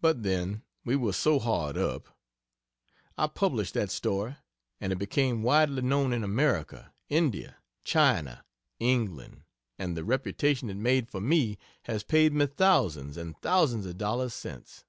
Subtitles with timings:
[0.00, 2.08] But then we were so hard up!
[3.16, 4.34] I published that story,
[4.80, 8.44] and it became widely known in America, India, China,
[8.80, 9.44] England
[9.78, 14.34] and the reputation it made for me has paid me thousands and thousands of dollars
[14.34, 14.84] since.